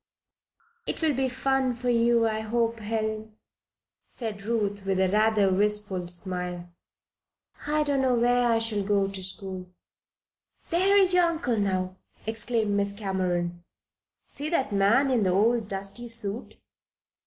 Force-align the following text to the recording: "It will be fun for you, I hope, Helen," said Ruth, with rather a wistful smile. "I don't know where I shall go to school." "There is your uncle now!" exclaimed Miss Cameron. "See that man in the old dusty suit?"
"It 0.87 1.03
will 1.03 1.13
be 1.13 1.29
fun 1.29 1.73
for 1.73 1.91
you, 1.91 2.27
I 2.27 2.39
hope, 2.39 2.79
Helen," 2.79 3.35
said 4.07 4.41
Ruth, 4.41 4.83
with 4.83 4.97
rather 5.13 5.47
a 5.49 5.53
wistful 5.53 6.07
smile. 6.07 6.73
"I 7.67 7.83
don't 7.83 8.01
know 8.01 8.15
where 8.15 8.47
I 8.51 8.57
shall 8.57 8.81
go 8.83 9.07
to 9.07 9.23
school." 9.23 9.69
"There 10.71 10.97
is 10.97 11.13
your 11.13 11.25
uncle 11.25 11.57
now!" 11.59 11.97
exclaimed 12.25 12.71
Miss 12.71 12.93
Cameron. 12.93 13.63
"See 14.27 14.49
that 14.49 14.73
man 14.73 15.11
in 15.11 15.21
the 15.21 15.29
old 15.29 15.67
dusty 15.67 16.07
suit?" 16.07 16.55